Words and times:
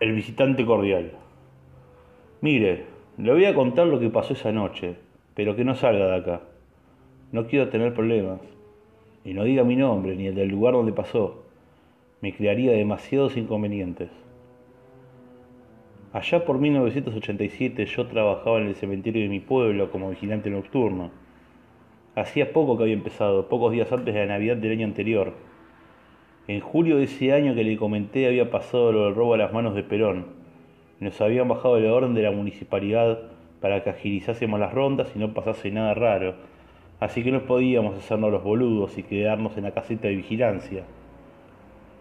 El 0.00 0.12
visitante 0.12 0.66
cordial. 0.66 1.12
Mire, 2.40 2.84
le 3.16 3.32
voy 3.32 3.44
a 3.44 3.54
contar 3.54 3.86
lo 3.86 4.00
que 4.00 4.10
pasó 4.10 4.32
esa 4.32 4.50
noche, 4.50 4.96
pero 5.34 5.54
que 5.54 5.64
no 5.64 5.76
salga 5.76 6.08
de 6.08 6.16
acá. 6.16 6.40
No 7.30 7.46
quiero 7.46 7.68
tener 7.68 7.94
problemas. 7.94 8.40
Y 9.24 9.34
no 9.34 9.44
diga 9.44 9.62
mi 9.62 9.76
nombre 9.76 10.16
ni 10.16 10.26
el 10.26 10.34
del 10.34 10.48
lugar 10.48 10.74
donde 10.74 10.92
pasó. 10.92 11.44
Me 12.20 12.34
crearía 12.34 12.72
demasiados 12.72 13.36
inconvenientes. 13.36 14.10
Allá 16.12 16.44
por 16.44 16.58
1987 16.58 17.86
yo 17.86 18.08
trabajaba 18.08 18.58
en 18.58 18.66
el 18.66 18.74
cementerio 18.74 19.22
de 19.22 19.28
mi 19.28 19.38
pueblo 19.38 19.92
como 19.92 20.10
vigilante 20.10 20.50
nocturno. 20.50 21.12
Hacía 22.16 22.52
poco 22.52 22.76
que 22.76 22.82
había 22.82 22.94
empezado, 22.94 23.48
pocos 23.48 23.72
días 23.72 23.92
antes 23.92 24.12
de 24.12 24.20
la 24.20 24.34
Navidad 24.34 24.56
del 24.56 24.72
año 24.72 24.86
anterior. 24.86 25.34
En 26.46 26.60
julio 26.60 26.98
de 26.98 27.04
ese 27.04 27.32
año 27.32 27.54
que 27.54 27.64
le 27.64 27.76
comenté 27.76 28.26
había 28.26 28.50
pasado 28.50 28.92
lo 28.92 29.04
del 29.06 29.14
robo 29.14 29.34
a 29.34 29.38
las 29.38 29.52
manos 29.52 29.74
de 29.74 29.82
Perón 29.82 30.44
nos 31.00 31.20
habían 31.20 31.48
bajado 31.48 31.78
la 31.78 31.92
orden 31.92 32.14
de 32.14 32.22
la 32.22 32.30
municipalidad 32.30 33.18
para 33.60 33.82
que 33.82 33.90
agilizásemos 33.90 34.58
las 34.58 34.72
rondas 34.72 35.08
y 35.14 35.18
no 35.18 35.34
pasase 35.34 35.70
nada 35.70 35.94
raro, 35.94 36.34
así 37.00 37.22
que 37.22 37.32
no 37.32 37.42
podíamos 37.42 37.96
hacernos 37.96 38.30
los 38.30 38.42
boludos 38.42 38.96
y 38.96 39.02
quedarnos 39.02 39.56
en 39.56 39.64
la 39.64 39.72
caseta 39.72 40.08
de 40.08 40.16
vigilancia. 40.16 40.84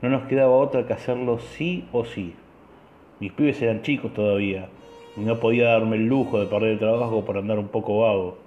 No 0.01 0.09
nos 0.09 0.23
quedaba 0.27 0.55
otra 0.55 0.85
que 0.85 0.93
hacerlo 0.93 1.39
sí 1.39 1.85
o 1.91 2.05
sí. 2.05 2.33
Mis 3.19 3.31
pibes 3.31 3.61
eran 3.61 3.81
chicos 3.81 4.13
todavía 4.13 4.67
y 5.17 5.21
no 5.21 5.39
podía 5.39 5.69
darme 5.69 5.95
el 5.95 6.07
lujo 6.07 6.39
de 6.39 6.47
perder 6.47 6.71
el 6.71 6.79
trabajo 6.79 7.25
por 7.25 7.37
andar 7.37 7.59
un 7.59 7.69
poco 7.69 7.99
vago. 7.99 8.37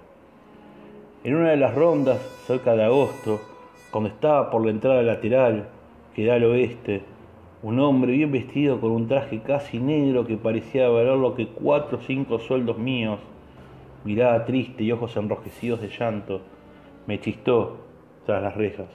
En 1.23 1.35
una 1.35 1.51
de 1.51 1.57
las 1.57 1.73
rondas, 1.73 2.19
cerca 2.45 2.75
de 2.75 2.83
agosto, 2.83 3.41
cuando 3.91 4.09
estaba 4.09 4.49
por 4.49 4.63
la 4.63 4.71
entrada 4.71 5.01
lateral, 5.01 5.67
que 6.17 6.25
da 6.25 6.33
al 6.33 6.45
oeste, 6.45 7.03
un 7.61 7.79
hombre 7.79 8.13
bien 8.13 8.31
vestido 8.31 8.81
con 8.81 8.89
un 8.89 9.07
traje 9.07 9.39
casi 9.43 9.77
negro 9.77 10.25
que 10.25 10.35
parecía 10.35 10.89
valer 10.89 11.15
lo 11.15 11.35
que 11.35 11.45
cuatro 11.45 11.99
o 11.99 12.01
cinco 12.01 12.39
sueldos 12.39 12.79
míos, 12.79 13.19
mirada 14.03 14.43
triste 14.43 14.83
y 14.83 14.91
ojos 14.91 15.15
enrojecidos 15.15 15.79
de 15.79 15.89
llanto, 15.89 16.41
me 17.05 17.19
chistó 17.19 17.85
tras 18.25 18.41
las 18.41 18.55
rejas. 18.55 18.87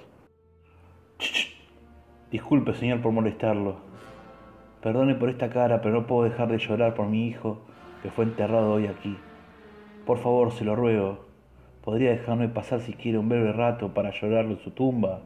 Disculpe, 2.33 2.75
señor, 2.75 3.01
por 3.01 3.13
molestarlo. 3.13 3.77
Perdone 4.83 5.15
por 5.15 5.31
esta 5.31 5.49
cara, 5.49 5.81
pero 5.81 5.95
no 5.95 6.09
puedo 6.09 6.25
dejar 6.25 6.49
de 6.49 6.59
llorar 6.59 6.95
por 6.95 7.07
mi 7.07 7.29
hijo 7.29 7.61
que 8.03 8.11
fue 8.11 8.25
enterrado 8.25 8.73
hoy 8.73 8.89
aquí. 8.89 9.17
Por 10.07 10.19
favor, 10.19 10.51
se 10.51 10.65
lo 10.65 10.75
ruego. 10.75 11.21
¿Podría 11.85 12.11
dejarme 12.11 12.49
pasar 12.49 12.81
si 12.81 12.95
quiere 12.95 13.19
un 13.19 13.29
breve 13.29 13.53
rato 13.53 13.95
para 13.95 14.11
llorarlo 14.11 14.55
en 14.55 14.59
su 14.59 14.73
tumba? 14.73 15.21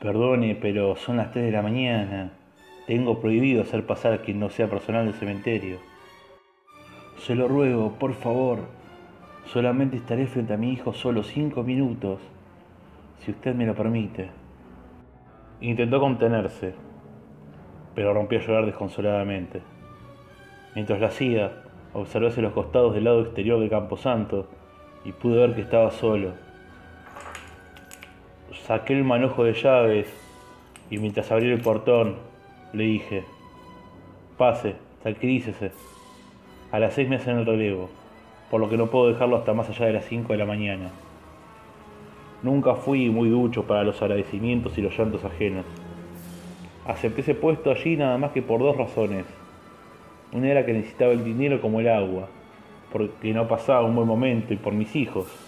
Perdone, 0.00 0.54
pero 0.54 0.94
son 0.94 1.16
las 1.16 1.32
3 1.32 1.46
de 1.46 1.50
la 1.50 1.60
mañana. 1.60 2.30
Tengo 2.86 3.20
prohibido 3.20 3.62
hacer 3.62 3.84
pasar 3.84 4.12
a 4.12 4.22
quien 4.22 4.38
no 4.38 4.48
sea 4.48 4.70
personal 4.70 5.06
del 5.06 5.14
cementerio. 5.14 5.78
Se 7.16 7.34
lo 7.34 7.48
ruego, 7.48 7.94
por 7.98 8.14
favor. 8.14 8.60
Solamente 9.46 9.96
estaré 9.96 10.28
frente 10.28 10.54
a 10.54 10.56
mi 10.56 10.72
hijo 10.72 10.92
solo 10.92 11.24
cinco 11.24 11.64
minutos, 11.64 12.20
si 13.18 13.32
usted 13.32 13.56
me 13.56 13.66
lo 13.66 13.74
permite. 13.74 14.30
Intentó 15.60 15.98
contenerse, 15.98 16.74
pero 17.96 18.14
rompió 18.14 18.38
a 18.38 18.42
llorar 18.42 18.66
desconsoladamente. 18.66 19.62
Mientras 20.76 21.00
lo 21.00 21.06
hacía, 21.06 21.64
observé 21.92 22.28
hacia 22.28 22.44
los 22.44 22.52
costados 22.52 22.94
del 22.94 23.02
lado 23.02 23.22
exterior 23.22 23.58
del 23.58 23.70
camposanto 23.70 24.48
y 25.04 25.10
pude 25.10 25.38
ver 25.38 25.56
que 25.56 25.62
estaba 25.62 25.90
solo 25.90 26.47
Saqué 28.68 28.92
el 28.92 29.02
manojo 29.02 29.44
de 29.44 29.54
llaves 29.54 30.12
y 30.90 30.98
mientras 30.98 31.32
abrí 31.32 31.50
el 31.50 31.62
portón 31.62 32.16
le 32.74 32.84
dije, 32.84 33.24
pase, 34.36 34.74
tranquilícese. 35.02 35.72
A 36.70 36.78
las 36.78 36.92
seis 36.92 37.08
me 37.08 37.16
hacen 37.16 37.38
el 37.38 37.46
relevo, 37.46 37.88
por 38.50 38.60
lo 38.60 38.68
que 38.68 38.76
no 38.76 38.88
puedo 38.88 39.08
dejarlo 39.08 39.38
hasta 39.38 39.54
más 39.54 39.70
allá 39.70 39.86
de 39.86 39.94
las 39.94 40.04
cinco 40.04 40.34
de 40.34 40.38
la 40.38 40.44
mañana. 40.44 40.90
Nunca 42.42 42.74
fui 42.74 43.08
muy 43.08 43.30
ducho 43.30 43.62
para 43.62 43.84
los 43.84 44.02
agradecimientos 44.02 44.76
y 44.76 44.82
los 44.82 44.98
llantos 44.98 45.24
ajenos. 45.24 45.64
Acepté 46.86 47.22
ese 47.22 47.34
puesto 47.34 47.70
allí 47.70 47.96
nada 47.96 48.18
más 48.18 48.32
que 48.32 48.42
por 48.42 48.60
dos 48.60 48.76
razones. 48.76 49.24
Una 50.30 50.50
era 50.50 50.66
que 50.66 50.74
necesitaba 50.74 51.12
el 51.12 51.24
dinero 51.24 51.62
como 51.62 51.80
el 51.80 51.88
agua, 51.88 52.28
porque 52.92 53.32
no 53.32 53.48
pasaba 53.48 53.86
un 53.86 53.96
buen 53.96 54.06
momento 54.06 54.52
y 54.52 54.58
por 54.58 54.74
mis 54.74 54.94
hijos. 54.94 55.47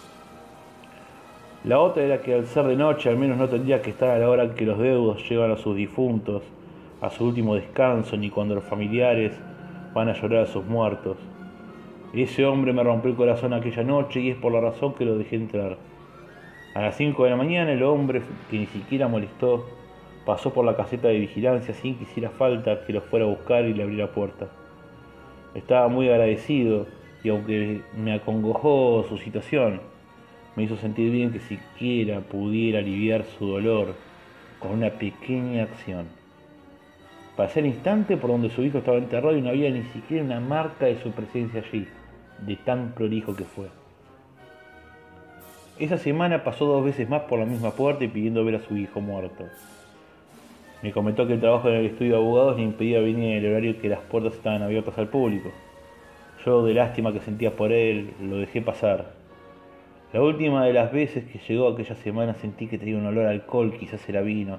La 1.65 1.79
otra 1.79 2.03
era 2.03 2.23
que 2.23 2.35
al 2.35 2.47
ser 2.47 2.65
de 2.67 2.77
noche 2.77 3.11
al 3.11 3.19
menos 3.19 3.37
no 3.37 3.49
tendría 3.49 3.83
que 3.83 3.91
estar 3.91 4.11
a 4.11 4.19
la 4.19 4.29
hora 4.29 4.45
en 4.45 4.55
que 4.55 4.65
los 4.65 4.79
deudos 4.79 5.29
llevan 5.29 5.51
a 5.51 5.57
sus 5.57 5.77
difuntos 5.77 6.43
a 7.01 7.11
su 7.11 7.25
último 7.25 7.55
descanso 7.55 8.17
ni 8.17 8.31
cuando 8.31 8.55
los 8.55 8.65
familiares 8.65 9.33
van 9.95 10.09
a 10.09 10.13
llorar 10.13 10.45
a 10.45 10.47
sus 10.47 10.65
muertos. 10.67 11.17
Ese 12.13 12.45
hombre 12.45 12.73
me 12.73 12.83
rompió 12.83 13.11
el 13.11 13.17
corazón 13.17 13.55
aquella 13.55 13.83
noche 13.83 14.21
y 14.21 14.31
es 14.31 14.37
por 14.37 14.53
la 14.53 14.61
razón 14.61 14.95
que 14.95 15.05
lo 15.05 15.17
dejé 15.17 15.37
entrar. 15.37 15.79
A 16.75 16.83
las 16.83 16.97
5 16.97 17.25
de 17.25 17.31
la 17.31 17.37
mañana 17.37 17.73
el 17.73 17.83
hombre, 17.83 18.23
que 18.51 18.59
ni 18.59 18.67
siquiera 18.67 19.09
molestó, 19.09 19.67
pasó 20.27 20.53
por 20.53 20.65
la 20.65 20.77
caseta 20.77 21.09
de 21.09 21.19
vigilancia 21.19 21.75
sin 21.75 21.97
que 21.97 22.05
hiciera 22.05 22.31
falta 22.31 22.85
que 22.85 22.93
lo 22.93 23.01
fuera 23.01 23.25
a 23.25 23.29
buscar 23.29 23.65
y 23.65 23.75
le 23.75 23.83
abriera 23.83 24.07
la 24.07 24.13
puerta. 24.13 24.49
Estaba 25.55 25.89
muy 25.89 26.09
agradecido 26.09 26.87
y 27.25 27.31
aunque 27.31 27.81
me 27.97 28.13
acongojó 28.13 29.05
su 29.09 29.17
situación, 29.17 29.81
me 30.57 30.65
hizo 30.65 30.77
sentir 30.77 31.11
bien 31.11 31.33
que 31.33 31.41
siquiera 31.41 32.21
pudiera 32.21 32.81
aliviar 32.81 33.25
su 33.39 33.47
dolor 33.47 33.95
con 34.59 34.73
una 34.73 34.91
pequeña 34.91 35.65
acción. 35.65 36.07
Pasé 37.37 37.61
el 37.61 37.67
instante 37.67 38.17
por 38.17 38.31
donde 38.31 38.51
su 38.51 38.63
hijo 38.63 38.79
estaba 38.79 38.99
enterrado 38.99 39.37
y 39.37 39.41
no 39.41 39.51
había 39.51 39.71
ni 39.71 39.83
siquiera 39.85 40.25
una 40.25 40.41
marca 40.41 40.87
de 40.87 41.01
su 41.01 41.11
presencia 41.13 41.63
allí, 41.67 41.87
de 42.47 42.57
tan 42.57 42.93
prolijo 42.93 43.35
que 43.35 43.45
fue. 43.45 43.69
Esa 45.79 45.97
semana 45.97 46.45
pasó 46.45 46.67
dos 46.67 46.85
veces 46.85 47.09
más 47.09 47.23
por 47.23 47.39
la 47.39 47.47
misma 47.47 47.71
puerta 47.71 48.05
y 48.05 48.09
pidiendo 48.09 48.45
ver 48.45 48.57
a 48.57 48.61
su 48.61 48.77
hijo 48.77 49.01
muerto. 49.01 49.47
Me 50.83 50.93
comentó 50.93 51.27
que 51.27 51.35
el 51.35 51.41
trabajo 51.41 51.69
en 51.69 51.77
el 51.77 51.87
estudio 51.87 52.13
de 52.13 52.19
abogados 52.19 52.57
le 52.57 52.65
impedía 52.65 53.01
venir 53.01 53.37
en 53.37 53.45
el 53.45 53.51
horario 53.51 53.81
que 53.81 53.89
las 53.89 54.01
puertas 54.01 54.35
estaban 54.35 54.63
abiertas 54.63 54.99
al 54.99 55.09
público. 55.09 55.51
Yo, 56.45 56.65
de 56.65 56.75
lástima 56.75 57.13
que 57.13 57.21
sentía 57.21 57.57
por 57.57 57.73
él, 57.73 58.13
lo 58.21 58.37
dejé 58.39 58.61
pasar, 58.61 59.20
la 60.13 60.23
última 60.23 60.65
de 60.65 60.73
las 60.73 60.91
veces 60.91 61.25
que 61.25 61.39
llegó 61.39 61.69
aquella 61.69 61.95
semana 61.95 62.35
sentí 62.35 62.67
que 62.67 62.79
tenía 62.79 62.97
un 62.97 63.07
olor 63.07 63.27
a 63.27 63.31
alcohol, 63.31 63.73
quizás 63.79 64.09
era 64.09 64.23
vino. 64.23 64.59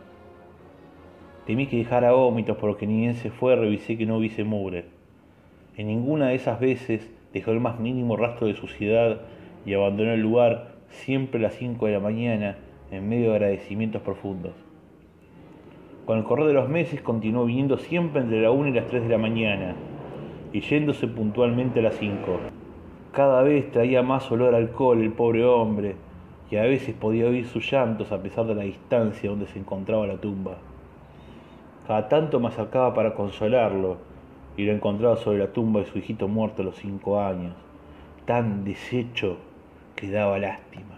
Temí 1.45 1.67
que 1.67 1.75
dejara 1.75 2.13
vómitos, 2.13 2.55
porque 2.55 2.87
ni 2.87 3.01
bien 3.01 3.15
se 3.15 3.31
fue 3.31 3.57
revisé 3.57 3.97
que 3.97 4.05
no 4.05 4.17
hubiese 4.17 4.45
mugre. 4.45 4.85
En 5.75 5.87
ninguna 5.87 6.29
de 6.29 6.35
esas 6.35 6.59
veces 6.61 7.11
dejó 7.33 7.51
el 7.51 7.59
más 7.59 7.81
mínimo 7.81 8.15
rastro 8.15 8.47
de 8.47 8.55
suciedad 8.55 9.21
y 9.65 9.73
abandonó 9.73 10.13
el 10.13 10.21
lugar 10.21 10.75
siempre 10.87 11.39
a 11.39 11.43
las 11.43 11.55
5 11.55 11.85
de 11.85 11.91
la 11.91 11.99
mañana 11.99 12.55
en 12.89 13.09
medio 13.09 13.31
de 13.31 13.35
agradecimientos 13.35 14.01
profundos. 14.01 14.53
Con 16.05 16.17
el 16.17 16.23
correr 16.23 16.47
de 16.47 16.53
los 16.53 16.69
meses 16.69 17.01
continuó 17.01 17.45
viniendo 17.45 17.77
siempre 17.77 18.21
entre 18.21 18.41
la 18.41 18.51
1 18.51 18.69
y 18.69 18.73
las 18.73 18.87
3 18.87 19.03
de 19.03 19.09
la 19.09 19.17
mañana 19.17 19.75
y 20.53 20.61
yéndose 20.61 21.07
puntualmente 21.07 21.79
a 21.79 21.83
las 21.83 21.95
5. 21.95 22.60
Cada 23.11 23.43
vez 23.43 23.69
traía 23.71 24.03
más 24.03 24.31
olor 24.31 24.55
a 24.55 24.57
alcohol 24.57 25.01
el 25.01 25.11
pobre 25.11 25.43
hombre, 25.43 25.95
y 26.49 26.55
a 26.55 26.63
veces 26.63 26.95
podía 26.95 27.27
oír 27.27 27.45
sus 27.45 27.69
llantos 27.69 28.11
a 28.13 28.21
pesar 28.21 28.45
de 28.45 28.55
la 28.55 28.63
distancia 28.63 29.29
donde 29.29 29.47
se 29.47 29.59
encontraba 29.59 30.07
la 30.07 30.15
tumba. 30.15 30.57
Cada 31.87 32.07
tanto 32.07 32.39
me 32.39 32.47
acercaba 32.47 32.93
para 32.93 33.13
consolarlo, 33.13 33.97
y 34.55 34.63
lo 34.63 34.71
encontraba 34.71 35.17
sobre 35.17 35.39
la 35.39 35.51
tumba 35.51 35.81
de 35.81 35.87
su 35.87 35.97
hijito 35.97 36.29
muerto 36.29 36.61
a 36.61 36.65
los 36.65 36.77
cinco 36.77 37.19
años, 37.19 37.53
tan 38.25 38.63
deshecho 38.63 39.37
que 39.95 40.09
daba 40.09 40.39
lástima. 40.39 40.95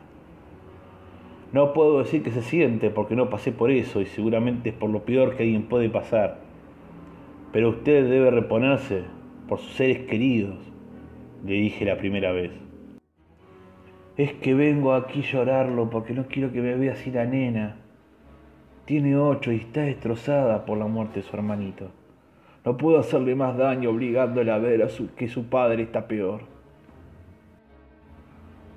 No 1.51 1.73
puedo 1.73 1.99
decir 1.99 2.21
que 2.21 2.31
se 2.31 2.41
siente 2.41 2.91
porque 2.91 3.15
no 3.15 3.29
pasé 3.29 3.51
por 3.51 3.71
eso 3.71 4.01
y 4.01 4.05
seguramente 4.05 4.69
es 4.69 4.75
por 4.75 4.89
lo 4.89 5.03
peor 5.03 5.35
que 5.35 5.43
alguien 5.43 5.63
puede 5.63 5.89
pasar. 5.89 6.39
Pero 7.51 7.69
usted 7.69 8.09
debe 8.09 8.31
reponerse 8.31 9.03
por 9.47 9.59
sus 9.59 9.73
seres 9.73 9.99
queridos, 10.07 10.72
le 11.43 11.53
dije 11.53 11.85
la 11.85 11.97
primera 11.97 12.31
vez. 12.31 12.51
Es 14.15 14.33
que 14.33 14.53
vengo 14.53 14.93
aquí 14.93 15.19
a 15.19 15.31
llorarlo 15.31 15.89
porque 15.89 16.13
no 16.13 16.27
quiero 16.27 16.51
que 16.51 16.61
me 16.61 16.75
vea 16.75 16.93
así 16.93 17.11
la 17.11 17.25
nena. 17.25 17.77
Tiene 18.85 19.17
ocho 19.17 19.51
y 19.51 19.57
está 19.57 19.81
destrozada 19.81 20.65
por 20.65 20.77
la 20.77 20.87
muerte 20.87 21.21
de 21.21 21.27
su 21.27 21.35
hermanito. 21.35 21.89
No 22.63 22.77
puedo 22.77 22.99
hacerle 22.99 23.35
más 23.35 23.57
daño 23.57 23.89
obligándola 23.89 24.55
a 24.55 24.59
ver 24.59 24.83
a 24.83 24.89
su, 24.89 25.13
que 25.15 25.27
su 25.27 25.45
padre 25.45 25.83
está 25.83 26.07
peor. 26.07 26.41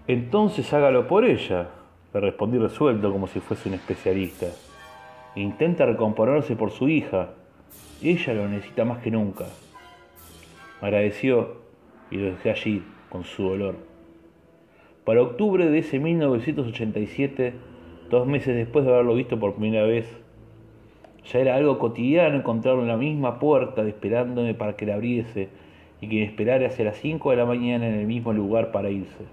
Entonces 0.09 0.73
hágalo 0.73 1.07
por 1.07 1.25
ella, 1.25 1.69
le 2.15 2.21
respondí 2.21 2.59
resuelto 2.59 3.13
como 3.13 3.27
si 3.27 3.41
fuese 3.41 3.69
un 3.69 3.75
especialista. 3.75 4.47
Intenta 5.35 5.87
recomponerse 5.87 6.57
por 6.57 6.71
su 6.71 6.89
hija. 6.89 7.31
Ella 8.03 8.35
lo 8.35 8.49
necesita 8.49 8.85
más 8.85 8.99
que 8.99 9.11
nunca. 9.11 9.45
Me 10.81 10.89
agradeció 10.89 11.66
y 12.11 12.17
lo 12.17 12.27
dejé 12.27 12.51
allí 12.51 12.83
con 13.09 13.25
su 13.25 13.43
dolor. 13.45 13.77
Para 15.05 15.23
octubre 15.23 15.71
de 15.71 15.79
ese 15.79 15.99
1987, 15.99 17.55
dos 18.11 18.27
meses 18.27 18.57
después 18.57 18.85
de 18.85 18.93
haberlo 18.93 19.15
visto 19.15 19.39
por 19.39 19.55
primera 19.55 19.85
vez, 19.85 20.07
Ya 21.33 21.41
era 21.41 21.57
algo 21.57 21.79
cotidiano 21.79 22.37
encontrarlo 22.37 22.83
en 22.83 22.89
la 22.89 22.97
misma 22.97 23.39
puerta 23.41 23.83
esperándome 23.87 24.55
para 24.55 24.77
que 24.77 24.87
la 24.87 24.95
abriese 24.95 25.49
y 26.01 26.09
que 26.09 26.17
me 26.17 26.25
esperara 26.25 26.67
hacia 26.67 26.85
las 26.85 26.99
5 26.99 27.31
de 27.31 27.37
la 27.37 27.47
mañana 27.47 27.89
en 27.89 27.95
el 27.95 28.07
mismo 28.07 28.33
lugar 28.33 28.71
para 28.71 28.91
irse. 28.91 29.25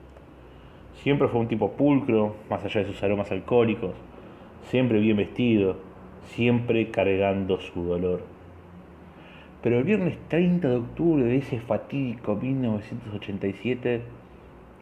Siempre 0.95 1.27
fue 1.27 1.41
un 1.41 1.47
tipo 1.47 1.71
pulcro, 1.71 2.35
más 2.49 2.63
allá 2.65 2.81
de 2.81 2.87
sus 2.87 3.03
aromas 3.03 3.31
alcohólicos, 3.31 3.91
siempre 4.69 4.99
bien 4.99 5.17
vestido, 5.17 5.77
siempre 6.35 6.89
cargando 6.89 7.59
su 7.59 7.83
dolor. 7.83 8.32
Pero 9.63 9.77
el 9.77 9.85
viernes 9.85 10.17
30 10.27 10.67
de 10.67 10.75
octubre 10.75 11.23
de 11.23 11.37
ese 11.37 11.61
fatídico 11.61 12.35
1987, 12.35 14.01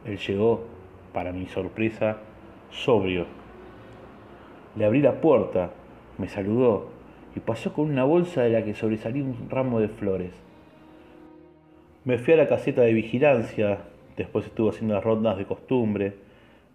él 0.05 0.17
llegó, 0.17 0.65
para 1.13 1.31
mi 1.31 1.45
sorpresa, 1.45 2.17
sobrio. 2.71 3.27
Le 4.75 4.85
abrí 4.85 5.01
la 5.01 5.21
puerta, 5.21 5.69
me 6.17 6.27
saludó 6.27 6.89
y 7.35 7.41
pasó 7.41 7.73
con 7.73 7.91
una 7.91 8.05
bolsa 8.05 8.41
de 8.41 8.49
la 8.49 8.63
que 8.63 8.73
sobresalía 8.73 9.23
un 9.23 9.49
ramo 9.51 9.79
de 9.79 9.87
flores. 9.87 10.31
Me 12.03 12.17
fui 12.17 12.33
a 12.33 12.37
la 12.37 12.47
caseta 12.47 12.81
de 12.81 12.93
vigilancia, 12.93 13.83
después 14.17 14.47
estuvo 14.47 14.71
haciendo 14.71 14.95
las 14.95 15.03
rondas 15.03 15.37
de 15.37 15.45
costumbre, 15.45 16.15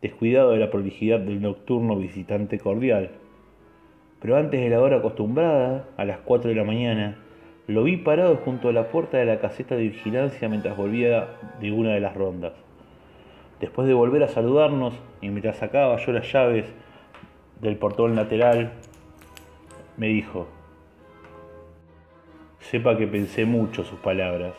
descuidado 0.01 0.53
de 0.53 0.59
la 0.59 0.71
prolijidad 0.71 1.19
del 1.19 1.43
nocturno 1.43 1.97
visitante 1.97 2.61
cordial. 2.61 3.11
Pero 4.21 4.37
antes 4.37 4.61
de 4.61 4.71
la 4.71 4.81
hora 4.81 4.99
acostumbrada, 4.99 5.89
a 5.97 6.05
las 6.05 6.19
4 6.19 6.51
de 6.51 6.57
la 6.57 6.65
mañana, 6.65 7.17
lo 7.67 7.83
vi 7.83 7.97
parado 7.97 8.37
junto 8.37 8.69
a 8.69 8.73
la 8.73 8.89
puerta 8.89 9.19
de 9.19 9.25
la 9.25 9.41
caseta 9.41 9.75
de 9.75 9.89
vigilancia 9.89 10.49
mientras 10.49 10.77
volvía 10.77 11.29
de 11.61 11.73
una 11.73 11.95
de 11.95 12.01
las 12.01 12.15
rondas. 12.15 12.53
Después 13.61 13.89
de 13.89 13.95
volver 13.95 14.23
a 14.23 14.29
saludarnos 14.29 14.95
y 15.21 15.31
mientras 15.31 15.57
sacaba 15.57 15.97
yo 15.97 16.13
las 16.13 16.31
llaves 16.33 16.67
del 17.61 17.77
portón 17.77 18.15
lateral, 18.15 18.73
me 19.97 20.09
dijo, 20.09 20.47
sepa 22.61 22.97
que 22.97 23.09
pensé 23.09 23.47
mucho 23.47 23.83
sus 23.83 23.99
palabras 23.99 24.55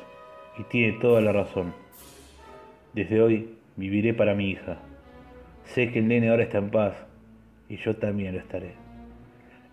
y 0.57 0.63
tiene 0.63 0.97
toda 0.99 1.21
la 1.21 1.31
razón. 1.31 1.73
Desde 2.93 3.21
hoy 3.21 3.55
viviré 3.77 4.13
para 4.13 4.33
mi 4.33 4.49
hija. 4.49 4.79
Sé 5.63 5.91
que 5.91 5.99
el 5.99 6.07
nene 6.07 6.29
ahora 6.29 6.43
está 6.43 6.57
en 6.57 6.71
paz 6.71 6.95
y 7.69 7.77
yo 7.77 7.95
también 7.95 8.33
lo 8.33 8.39
estaré. 8.39 8.73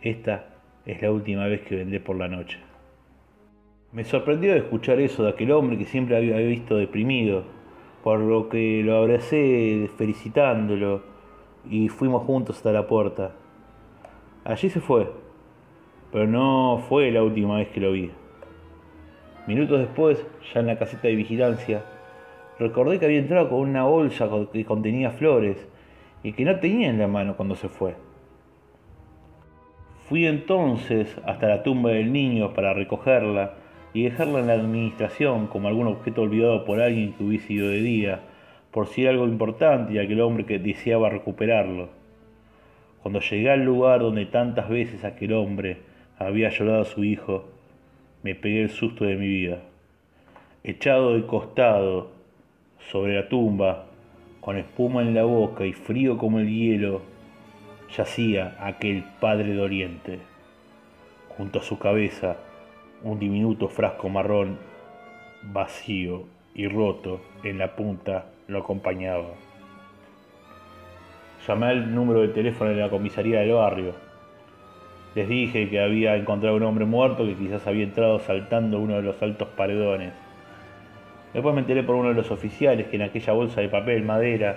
Esta 0.03 0.47
es 0.87 1.03
la 1.03 1.11
última 1.11 1.47
vez 1.47 1.63
que 1.63 1.77
vendré 1.77 1.99
por 1.99 2.17
la 2.17 2.29
noche. 2.29 2.59
Me 3.95 4.03
sorprendió 4.03 4.57
escuchar 4.57 4.99
eso 4.99 5.23
de 5.23 5.29
aquel 5.29 5.53
hombre 5.53 5.79
que 5.79 5.85
siempre 5.85 6.17
había 6.17 6.37
visto 6.39 6.75
deprimido, 6.75 7.45
por 8.03 8.19
lo 8.19 8.49
que 8.49 8.83
lo 8.83 8.97
abracé 8.97 9.89
felicitándolo 9.97 11.03
y 11.71 11.89
fuimos 11.89 12.25
juntos 12.25 12.57
hasta 12.57 12.73
la 12.73 12.89
puerta. 12.89 13.37
Allí 14.43 14.69
se 14.69 14.81
fue, 14.81 15.13
pero 16.11 16.27
no 16.27 16.83
fue 16.89 17.13
la 17.13 17.23
última 17.23 17.59
vez 17.59 17.69
que 17.69 17.79
lo 17.79 17.93
vi. 17.93 18.11
Minutos 19.47 19.79
después, 19.79 20.27
ya 20.53 20.59
en 20.59 20.67
la 20.67 20.77
caseta 20.77 21.07
de 21.07 21.15
vigilancia, 21.15 21.85
recordé 22.59 22.99
que 22.99 23.05
había 23.05 23.21
entrado 23.21 23.49
con 23.49 23.61
una 23.61 23.85
bolsa 23.85 24.29
que 24.53 24.65
contenía 24.65 25.13
flores 25.13 25.69
y 26.25 26.33
que 26.33 26.45
no 26.45 26.59
tenía 26.59 26.91
en 26.91 26.99
la 26.99 27.07
mano 27.07 27.37
cuando 27.37 27.55
se 27.55 27.69
fue. 27.69 27.95
Fui 30.09 30.27
entonces 30.27 31.17
hasta 31.25 31.47
la 31.47 31.63
tumba 31.63 31.91
del 31.91 32.13
niño 32.13 32.55
para 32.55 32.75
recogerla 32.75 33.63
y 33.95 34.03
dejarla 34.03 34.41
en 34.41 34.49
la 34.49 34.55
administración 34.55 35.47
como 35.47 35.69
algún 35.69 35.87
objeto 35.87 36.23
olvidado 36.23 36.65
por 36.65 36.81
alguien 36.81 37.13
que 37.15 37.23
hubiese 37.23 37.55
ido 37.55 37.69
de 37.69 37.81
día, 37.81 38.21
por 38.73 38.89
si 38.89 39.03
era 39.03 39.13
algo 39.13 39.27
importante 39.27 39.95
y 39.95 39.99
aquel 39.99 40.21
hombre 40.21 40.45
que 40.45 40.59
deseaba 40.59 41.09
recuperarlo. 41.09 41.89
Cuando 43.03 43.21
llegué 43.21 43.51
al 43.51 43.65
lugar 43.65 44.01
donde 44.01 44.27
tantas 44.27 44.69
veces 44.69 45.05
aquel 45.05 45.33
hombre 45.33 45.79
había 46.19 46.51
llorado 46.51 46.83
a 46.83 46.87
su 46.87 47.05
hijo, 47.05 47.49
me 48.25 48.35
pegué 48.35 48.63
el 48.63 48.71
susto 48.71 49.05
de 49.05 49.15
mi 49.15 49.29
vida. 49.29 49.61
Echado 50.65 51.15
de 51.15 51.25
costado 51.27 52.11
sobre 52.91 53.15
la 53.15 53.29
tumba, 53.29 53.87
con 54.41 54.57
espuma 54.57 55.03
en 55.03 55.15
la 55.15 55.25
boca 55.25 55.65
y 55.67 55.73
frío 55.73 56.19
como 56.19 56.41
el 56.41 56.49
hielo, 56.49 57.03
yacía 57.97 58.57
aquel 58.59 59.05
padre 59.21 59.53
de 59.53 59.61
Oriente. 59.61 60.19
Junto 61.37 61.61
a 61.61 61.63
su 61.63 61.79
cabeza, 61.79 62.39
un 63.05 63.19
diminuto 63.19 63.69
frasco 63.69 64.09
marrón, 64.09 64.59
vacío 65.43 66.25
y 66.55 66.67
roto 66.67 67.21
en 67.43 67.59
la 67.59 67.77
punta, 67.77 68.27
lo 68.49 68.59
acompañaba. 68.59 69.35
Llamé 71.47 71.67
al 71.67 71.95
número 71.95 72.23
de 72.23 72.29
teléfono 72.29 72.71
de 72.71 72.77
la 72.77 72.91
comisaría 72.91 73.41
del 73.41 73.53
barrio 73.53 74.05
les 75.15 75.29
dije 75.29 75.69
que 75.69 75.81
había 75.81 76.17
encontrado 76.17 76.57
un 76.57 76.65
hombre 76.65 76.85
muerto 76.85 77.25
que 77.25 77.35
quizás 77.35 77.65
había 77.69 77.85
entrado 77.85 78.19
saltando 78.19 78.81
uno 78.81 78.97
de 78.97 79.03
los 79.03 79.23
altos 79.23 79.47
paredones. 79.57 80.13
Después 81.33 81.55
me 81.55 81.61
enteré 81.61 81.85
por 81.85 81.95
uno 81.95 82.09
de 82.09 82.15
los 82.15 82.31
oficiales 82.33 82.89
que 82.89 82.97
en 82.97 83.03
aquella 83.03 83.33
bolsa 83.33 83.61
de 83.61 83.69
papel 83.69 84.03
madera, 84.03 84.57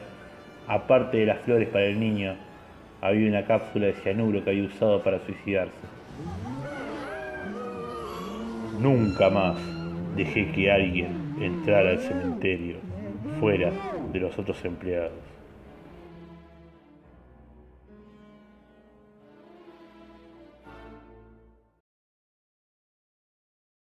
aparte 0.68 1.18
de 1.18 1.28
las 1.28 1.40
flores 1.42 1.70
para 1.70 1.86
el 1.86 2.00
niño, 2.00 2.36
había 3.02 3.30
una 3.30 3.46
cápsula 3.46 3.86
de 3.86 3.94
cianuro 3.94 4.44
que 4.44 4.50
había 4.50 4.64
usado 4.64 5.04
para 5.04 5.20
suicidarse. 5.20 5.74
Nunca 8.80 9.30
más 9.30 9.58
dejé 10.16 10.52
que 10.52 10.72
alguien 10.72 11.36
entrara 11.40 11.90
al 11.92 12.00
cementerio 12.00 12.78
fuera 13.40 13.72
de 14.14 14.20
los 14.20 14.38
otros 14.38 14.64
empleados. 14.66 15.37